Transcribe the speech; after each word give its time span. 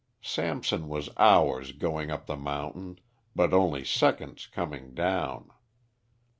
Samson 0.23 0.87
was 0.89 1.11
hours 1.17 1.73
going 1.73 2.09
up 2.09 2.25
the 2.25 2.35
mountain, 2.35 2.97
but 3.35 3.53
only 3.53 3.85
seconds 3.85 4.47
coming 4.47 4.95
down. 4.95 5.51